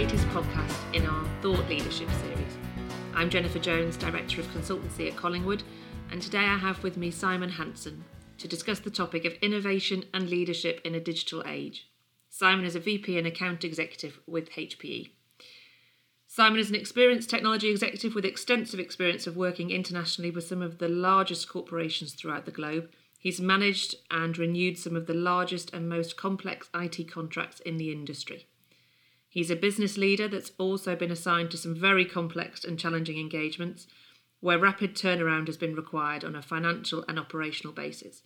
[0.00, 2.56] latest podcast in our Thought Leadership series.
[3.14, 5.62] I'm Jennifer Jones, Director of Consultancy at Collingwood,
[6.10, 8.02] and today I have with me Simon Hanson
[8.38, 11.90] to discuss the topic of innovation and leadership in a digital age.
[12.30, 15.10] Simon is a VP and account executive with HPE.
[16.26, 20.78] Simon is an experienced technology executive with extensive experience of working internationally with some of
[20.78, 22.88] the largest corporations throughout the globe.
[23.18, 27.92] He's managed and renewed some of the largest and most complex IT contracts in the
[27.92, 28.46] industry.
[29.30, 33.86] He's a business leader that's also been assigned to some very complex and challenging engagements
[34.40, 38.22] where rapid turnaround has been required on a financial and operational basis.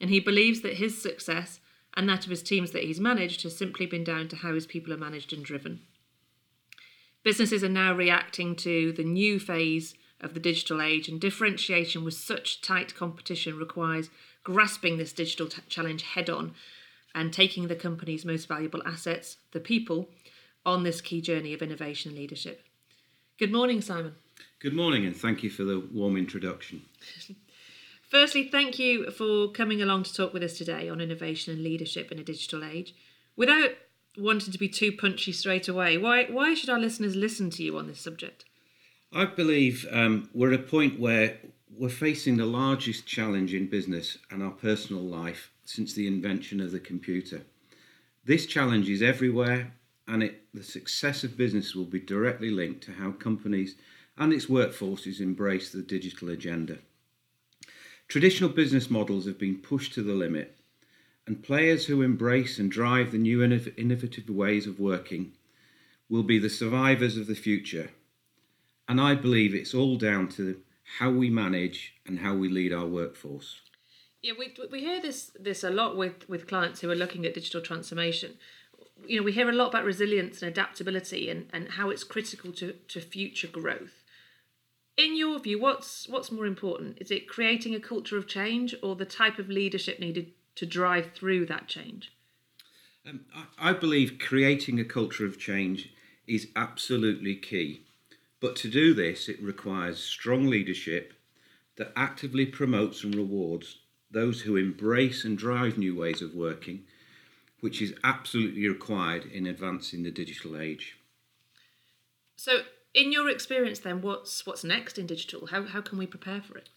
[0.00, 1.60] And he believes that his success
[1.94, 4.66] and that of his teams that he's managed has simply been down to how his
[4.66, 5.82] people are managed and driven.
[7.22, 12.14] Businesses are now reacting to the new phase of the digital age, and differentiation with
[12.14, 14.10] such tight competition requires
[14.44, 16.54] grasping this digital t- challenge head on
[17.14, 20.08] and taking the company's most valuable assets, the people,
[20.64, 22.64] on this key journey of innovation and leadership.
[23.38, 24.14] Good morning, Simon.
[24.60, 26.82] Good morning, and thank you for the warm introduction.
[28.08, 32.12] Firstly, thank you for coming along to talk with us today on innovation and leadership
[32.12, 32.94] in a digital age.
[33.36, 33.70] Without
[34.18, 37.78] wanting to be too punchy straight away, why why should our listeners listen to you
[37.78, 38.44] on this subject?
[39.12, 41.38] I believe um, we're at a point where
[41.74, 46.72] we're facing the largest challenge in business and our personal life since the invention of
[46.72, 47.42] the computer.
[48.24, 49.74] This challenge is everywhere,
[50.06, 53.76] and it, the success of business will be directly linked to how companies
[54.16, 56.78] and its workforces embrace the digital agenda.
[58.08, 60.56] Traditional business models have been pushed to the limit,
[61.26, 65.32] and players who embrace and drive the new innovative ways of working
[66.08, 67.90] will be the survivors of the future.
[68.88, 70.60] And I believe it's all down to
[70.98, 73.60] how we manage and how we lead our workforce.
[74.22, 77.34] Yeah, we, we hear this this a lot with, with clients who are looking at
[77.34, 78.34] digital transformation.
[79.04, 82.52] You know, we hear a lot about resilience and adaptability and, and how it's critical
[82.52, 84.04] to, to future growth.
[84.96, 86.98] In your view, what's what's more important?
[87.00, 91.12] Is it creating a culture of change or the type of leadership needed to drive
[91.12, 92.12] through that change?
[93.04, 95.92] Um, I, I believe creating a culture of change
[96.28, 97.86] is absolutely key.
[98.38, 101.14] But to do this, it requires strong leadership
[101.76, 103.78] that actively promotes and rewards
[104.12, 106.84] those who embrace and drive new ways of working,
[107.60, 110.98] which is absolutely required in advancing the digital age.
[112.36, 112.60] So,
[112.94, 115.46] in your experience, then, what's what's next in digital?
[115.46, 116.68] How how can we prepare for it?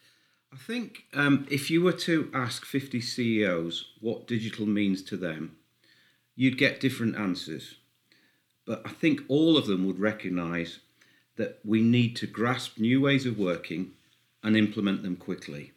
[0.53, 5.57] I think um, if you were to ask 50 CEOs what digital means to them,
[6.35, 7.75] you'd get different answers.
[8.65, 10.79] But I think all of them would recognise
[11.35, 13.91] that we need to grasp new ways of working
[14.43, 15.73] and implement them quickly.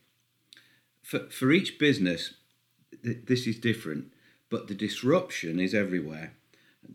[1.08, 2.34] For, for each business,
[3.02, 4.12] th- this is different,
[4.50, 6.34] but the disruption is everywhere.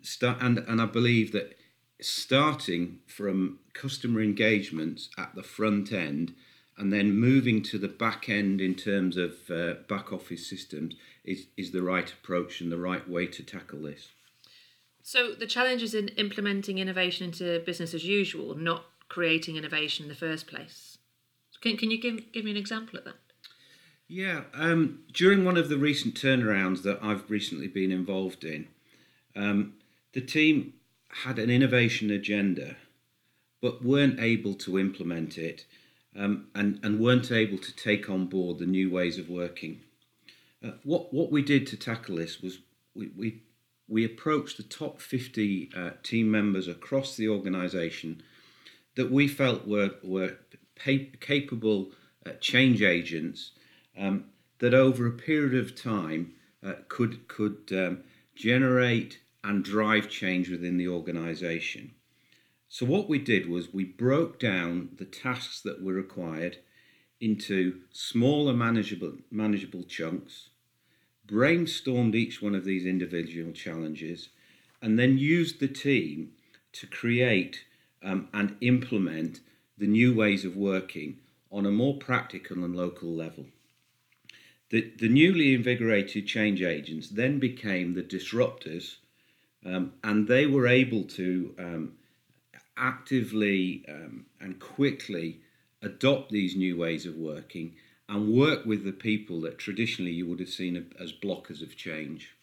[0.04, 1.58] Start, and, and I believe that
[2.00, 6.36] starting from customer engagements at the front end
[6.78, 11.48] and then moving to the back end in terms of uh, back office systems is,
[11.58, 14.10] is the right approach and the right way to tackle this.
[15.02, 20.10] So the challenge is in implementing innovation into business as usual, not creating innovation in
[20.10, 21.00] the first place.
[21.62, 23.16] Can, can you give, give me an example of that?
[24.14, 28.68] Yeah, um, during one of the recent turnarounds that I've recently been involved in,
[29.36, 29.74] um,
[30.14, 30.74] the team
[31.24, 32.76] had an innovation agenda,
[33.60, 35.66] but weren't able to implement it
[36.16, 39.82] um, and, and weren't able to take on board the new ways of working.
[40.64, 42.60] Uh, what, what we did to tackle this was
[42.94, 43.42] we, we,
[43.88, 48.22] we approached the top 50 uh, team members across the organisation
[48.96, 50.38] that we felt were, were
[50.76, 51.90] pa- capable
[52.28, 53.54] uh, change agents
[53.98, 54.26] um,
[54.60, 56.34] that over a period of time
[56.66, 58.04] uh, could, could um,
[58.36, 61.92] generate and drive change within the organisation.
[62.70, 66.58] So, what we did was we broke down the tasks that were required
[67.22, 70.50] into smaller, manageable, manageable chunks,
[71.28, 74.30] brainstormed each one of these individual challenges,
[74.82, 76.32] and then used the team
[76.72, 77.64] to create
[78.04, 79.40] um, and implement
[79.78, 81.20] the new ways of working
[81.52, 83.46] on a more practical and local level.
[84.74, 88.96] The, the newly invigorated change agents then became the disruptors,
[89.64, 91.94] um, and they were able to um,
[92.76, 95.42] actively um, and quickly
[95.84, 97.76] adopt these new ways of working
[98.10, 102.36] and work with the people that traditionally you would have seen as blockers of change.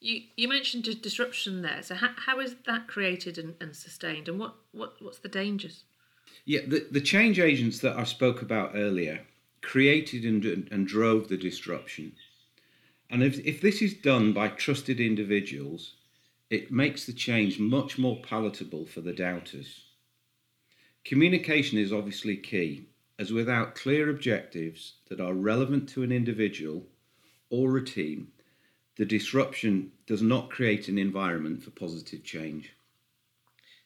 [0.00, 1.82] You, you mentioned disruption there.
[1.82, 5.84] So how, how is that created and, and sustained, and what, what what's the dangers?
[6.46, 9.20] Yeah, the, the change agents that I spoke about earlier
[9.62, 12.12] created and, and drove the disruption.
[13.10, 15.94] And if, if this is done by trusted individuals,
[16.50, 19.84] it makes the change much more palatable for the doubters.
[21.04, 22.86] Communication is obviously key,
[23.18, 26.84] as without clear objectives that are relevant to an individual
[27.50, 28.28] or a team,
[28.96, 32.72] the disruption does not create an environment for positive change.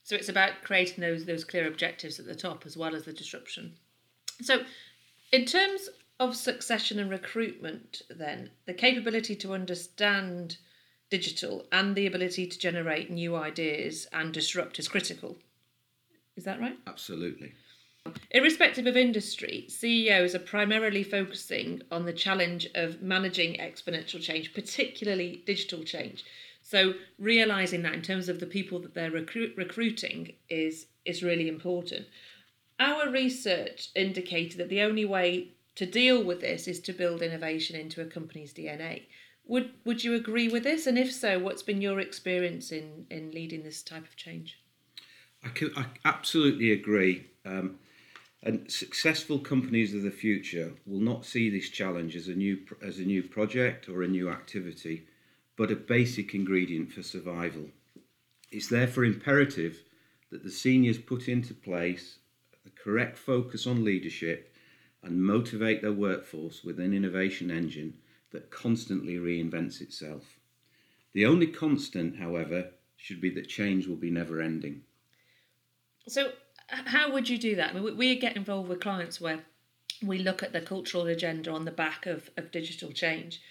[0.03, 3.13] So it's about creating those those clear objectives at the top as well as the
[3.13, 3.75] disruption.
[4.41, 4.65] So,
[5.33, 5.89] in terms
[6.21, 10.59] of succession and recruitment, then the capability to understand
[11.11, 15.37] digital and the ability to generate new ideas and disrupt is critical.
[16.37, 16.79] Is that right?
[16.87, 17.53] Absolutely.
[18.31, 25.43] Irrespective of industry, CEOs are primarily focusing on the challenge of managing exponential change, particularly
[25.47, 26.25] digital change.
[26.63, 31.49] So realizing that in terms of the people that they're recruit, recruiting is is really
[31.49, 32.07] important.
[32.83, 37.77] Our research indicated that the only way to deal with this is to build innovation
[37.77, 39.05] into a company's DNA.
[39.45, 40.89] Would would you agree with this?
[40.89, 44.59] And if so, what's been your experience in in leading this type of change?
[45.45, 47.27] I, can, I absolutely agree.
[47.45, 47.79] Um,
[48.43, 52.99] and successful companies of the future will not see this challenge as a new as
[52.99, 55.07] a new project or a new activity,
[55.57, 57.69] but a basic ingredient for survival.
[58.51, 59.85] It's therefore imperative
[60.33, 62.19] that the seniors put into place
[62.83, 64.55] correct focus on leadership
[65.03, 67.95] and motivate their workforce with an innovation engine
[68.31, 70.39] that constantly reinvents itself.
[71.13, 74.83] The only constant, however, should be that change will be never ending.
[76.09, 76.33] So,
[76.69, 77.71] how would you do that?
[77.71, 79.41] I mean, we get involved with clients where
[80.03, 83.43] we look at the cultural agenda on the back of, of digital change.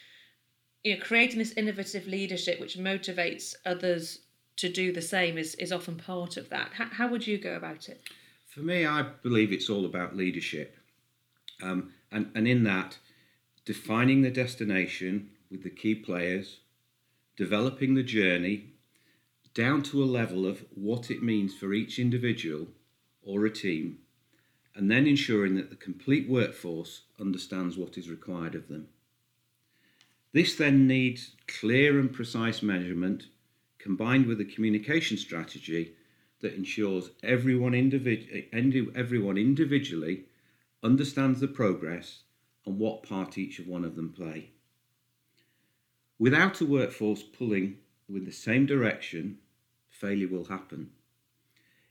[0.83, 4.19] You know, creating this innovative leadership which motivates others
[4.57, 6.71] to do the same is, is often part of that.
[6.73, 8.01] How, how would you go about it?
[8.51, 10.75] For me, I believe it's all about leadership.
[11.63, 12.97] Um, and, and in that,
[13.63, 16.59] defining the destination with the key players,
[17.37, 18.73] developing the journey
[19.53, 22.67] down to a level of what it means for each individual
[23.23, 23.99] or a team,
[24.75, 28.89] and then ensuring that the complete workforce understands what is required of them.
[30.33, 33.27] This then needs clear and precise measurement
[33.79, 35.93] combined with a communication strategy
[36.41, 40.25] that ensures everyone, individu- everyone individually
[40.83, 42.23] understands the progress
[42.65, 44.51] and what part each of one of them play.
[46.19, 47.77] Without a workforce pulling
[48.07, 49.39] with the same direction,
[49.89, 50.91] failure will happen.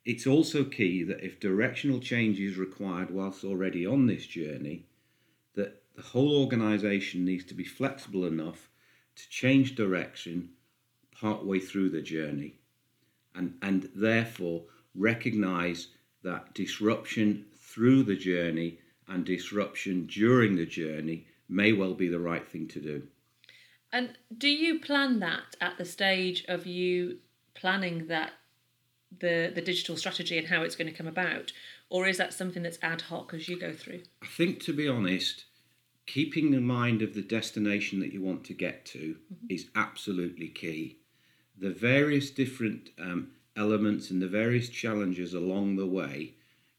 [0.05, 4.87] It's also key that if directional change is required whilst already on this journey,
[5.55, 8.71] that the whole organisation needs to be flexible enough
[9.17, 10.51] to change direction
[11.13, 12.60] partway through the journey
[13.41, 14.63] and, and therefore
[14.95, 15.89] recognise
[16.23, 18.79] that disruption through the journey
[19.09, 23.03] and disruption during the journey may well be the right thing to do.
[23.93, 27.19] And do you plan that at the stage of you
[27.55, 28.33] planning that
[29.19, 31.51] the the digital strategy and how it's going to come about,
[31.89, 34.03] or is that something that's ad hoc as you go through?
[34.23, 35.47] I think, to be honest,
[36.07, 39.47] keeping in mind of the destination that you want to get to mm-hmm.
[39.49, 41.00] is absolutely key.
[41.61, 46.33] The various different um, elements and the various challenges along the way,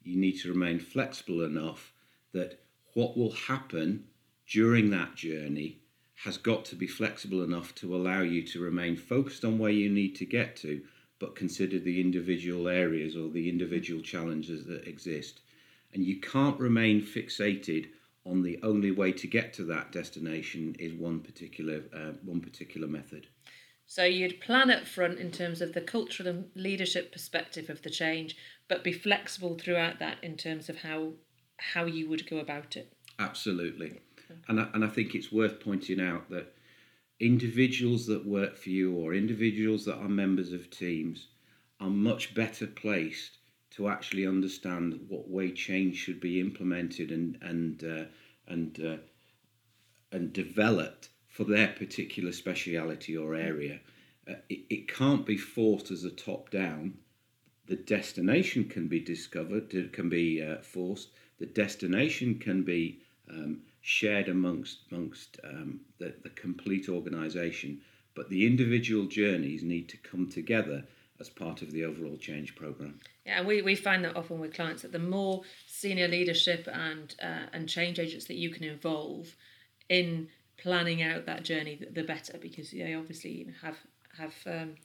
[0.04, 1.94] you need to remain flexible enough
[2.34, 2.60] that
[2.96, 4.06] what will happen
[4.48, 5.78] during that journey
[6.24, 9.88] has got to be flexible enough to allow you to remain focused on where you
[9.88, 10.82] need to get to,
[11.20, 15.42] but consider the individual areas or the individual challenges that exist.
[15.94, 17.90] And you can't remain fixated
[18.26, 22.88] on the only way to get to that destination is one particular uh, one particular
[22.88, 23.28] method.
[23.92, 27.90] So you'd plan up front in terms of the cultural and leadership perspective of the
[27.90, 28.38] change,
[28.70, 31.16] but be flexible throughout that in terms of how
[31.58, 32.94] how you would go about it.
[33.20, 34.00] Absolutely.
[34.48, 36.56] And I, and I think it's worth pointing out that
[37.20, 41.28] individuals that work for you or individuals that are members of teams
[41.82, 43.40] are much better placed
[43.72, 48.06] to actually understand what way change should be implemented and and uh,
[48.48, 48.98] and uh,
[50.14, 51.10] and developed
[51.42, 53.80] for their particular speciality or area.
[54.30, 56.94] Uh, it, it can't be forced as a top down.
[57.66, 61.10] The destination can be discovered, it can be uh, forced.
[61.40, 67.82] The destination can be um, shared amongst amongst um, the, the complete organisation,
[68.14, 70.84] but the individual journeys need to come together
[71.20, 73.00] as part of the overall change program.
[73.26, 77.16] Yeah, and we, we find that often with clients that the more senior leadership and
[77.20, 79.36] uh, and change agents that you can involve
[79.90, 80.28] in
[80.62, 83.78] planning out that journey, the, the better, because they obviously have
[84.18, 84.76] have um,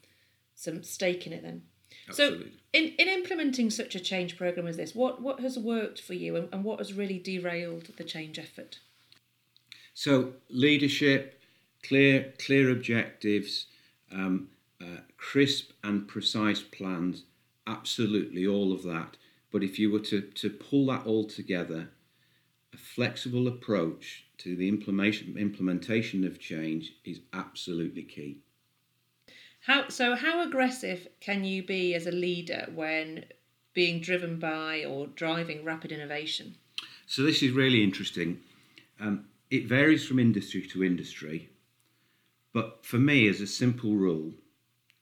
[0.54, 1.62] some stake in it then.
[2.08, 2.46] Absolutely.
[2.46, 6.14] So, in, in implementing such a change program as this, what, what has worked for
[6.14, 8.78] you and, and what has really derailed the change effort?
[9.94, 11.40] So leadership,
[11.82, 13.66] clear clear objectives,
[14.12, 14.48] um,
[14.80, 17.24] uh, crisp and precise plans,
[17.66, 19.16] absolutely all of that.
[19.50, 21.88] But if you were to, to pull that all together,
[22.76, 28.38] a flexible approach to the implementation implementation of change is absolutely key.
[29.60, 30.14] How so?
[30.14, 33.24] How aggressive can you be as a leader when
[33.72, 36.56] being driven by or driving rapid innovation?
[37.06, 38.40] So this is really interesting.
[39.00, 41.48] Um, it varies from industry to industry,
[42.52, 44.34] but for me, as a simple rule,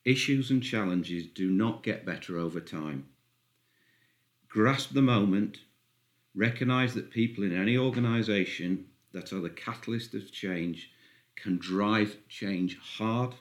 [0.05, 3.09] issues and challenges do not get better over time.
[4.49, 5.59] Grasp the moment,
[6.35, 10.91] recognize that people in any organisation that are the catalyst of change
[11.37, 13.35] can drive change hard.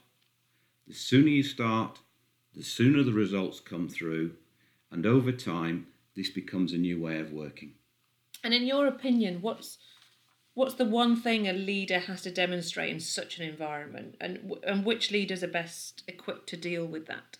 [0.88, 2.00] The sooner you start,
[2.56, 4.34] the sooner the results come through,
[4.92, 7.74] and over time, this becomes a new way of working.
[8.44, 9.78] And in your opinion, what's
[10.54, 14.86] what's the one thing a leader has to demonstrate in such an environment, and and
[14.86, 17.38] which leaders are best equipped to deal with that?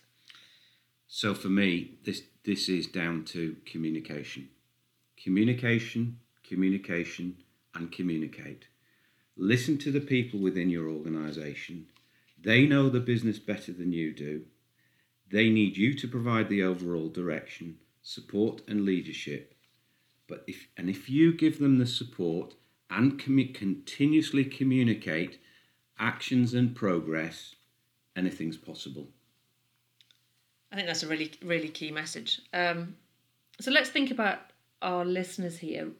[1.06, 4.48] So for me, this this is down to communication,
[5.24, 7.34] communication, communication,
[7.74, 8.66] and communicate.
[9.36, 11.86] Listen to the people within your organisation.
[12.40, 14.42] They know the business better than you do.
[15.30, 19.54] They need you to provide the overall direction, support, and leadership.
[20.28, 22.54] But if and if you give them the support
[22.90, 25.40] and continuously communicate
[25.98, 27.54] actions and progress,
[28.14, 29.08] anything's possible.
[30.70, 32.42] I think that's a really really key message.
[32.52, 32.96] Um,
[33.58, 34.38] so let's think about
[34.84, 35.90] our listeners here.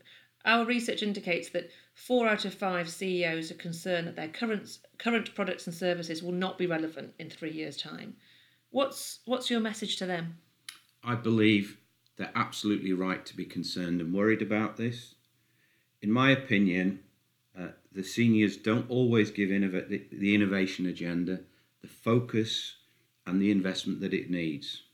[0.44, 5.34] Our research indicates that four out of five CEOs are concerned that their current current
[5.34, 8.16] products and services will not be relevant in three years' time.
[8.70, 10.38] What's what's your message to them?
[11.02, 11.78] I believe
[12.16, 15.14] they're absolutely right to be concerned and worried about this.
[16.02, 17.00] In my opinion,
[17.58, 21.40] uh, the seniors don't always give innov- the, the innovation agenda
[21.84, 22.76] the focus
[23.26, 24.84] and the investment that it needs.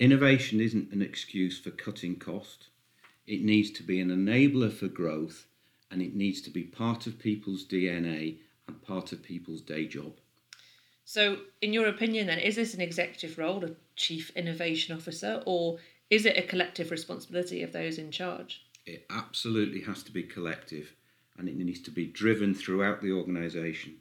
[0.00, 2.68] Innovation isn't an excuse for cutting cost.
[3.26, 5.46] It needs to be an enabler for growth
[5.90, 10.12] and it needs to be part of people's DNA and part of people's day job.
[11.04, 15.78] So, in your opinion, then, is this an executive role, a chief innovation officer, or
[16.10, 18.62] is it a collective responsibility of those in charge?
[18.86, 20.94] It absolutely has to be collective
[21.36, 23.96] and it needs to be driven throughout the organisation.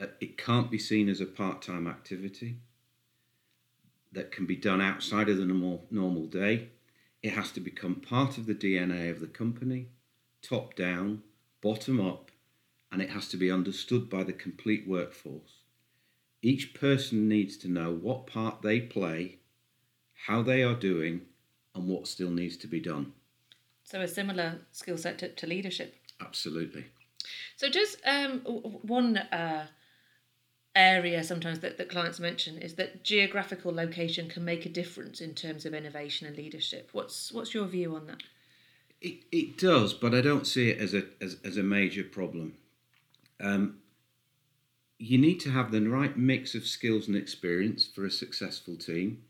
[0.00, 2.58] Uh, it can't be seen as a part time activity
[4.12, 6.68] that can be done outside of the normal, normal day.
[7.22, 9.88] It has to become part of the DNA of the company,
[10.40, 11.22] top down,
[11.60, 12.30] bottom up,
[12.92, 15.62] and it has to be understood by the complete workforce.
[16.42, 19.38] Each person needs to know what part they play,
[20.26, 21.22] how they are doing,
[21.74, 23.12] and what still needs to be done.
[23.82, 25.94] So, a similar skill set to, to leadership.
[26.20, 26.86] Absolutely.
[27.56, 29.66] So, just um, one uh,
[30.78, 35.34] area sometimes that, that clients mention is that geographical location can make a difference in
[35.34, 36.90] terms of innovation and leadership.
[36.92, 38.22] What's what's your view on that?
[39.00, 42.54] It, it does, but I don't see it as a as, as a major problem.
[43.40, 43.78] Um,
[44.98, 49.22] you need to have the right mix of skills and experience for a successful team.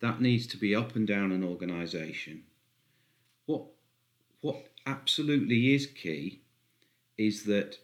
[0.00, 2.44] That needs to be up and down an organisation.
[3.46, 3.64] What
[4.40, 6.40] what absolutely is key
[7.18, 7.78] is that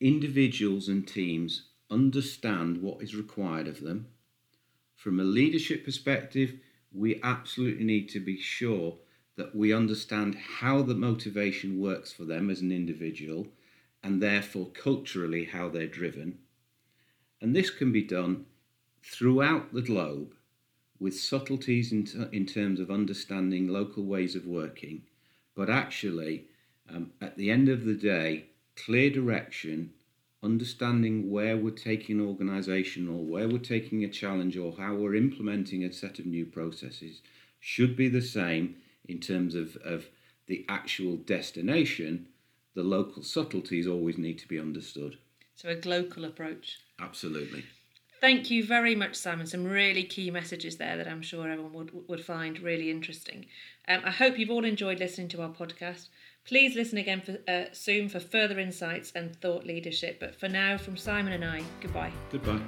[0.00, 4.06] individuals and teams understand what is required of them.
[4.96, 6.54] From a leadership perspective,
[6.92, 8.98] we absolutely need to be sure
[9.36, 13.46] that we understand how the motivation works for them as an individual
[14.02, 16.38] and therefore culturally how they're driven.
[17.40, 18.46] And this can be done
[19.02, 20.34] throughout the globe
[20.98, 25.02] with subtleties in, t- in terms of understanding local ways of working,
[25.54, 26.46] but actually,
[26.88, 28.44] um, at the end of the day,
[28.76, 29.92] clear direction,
[30.42, 35.14] understanding where we're taking an organisation or where we're taking a challenge or how we're
[35.14, 37.20] implementing a set of new processes
[37.60, 38.76] should be the same
[39.08, 40.06] in terms of, of
[40.46, 42.26] the actual destination.
[42.74, 45.18] The local subtleties always need to be understood.
[45.56, 46.78] So, a global approach.
[46.98, 47.64] Absolutely.
[48.20, 49.46] Thank you very much, Simon.
[49.46, 53.46] Some really key messages there that I'm sure everyone would, would find really interesting.
[53.88, 56.08] Um, I hope you've all enjoyed listening to our podcast.
[56.46, 60.18] Please listen again for, uh, soon for further insights and thought leadership.
[60.18, 62.12] But for now, from Simon and I, goodbye.
[62.30, 62.60] Goodbye.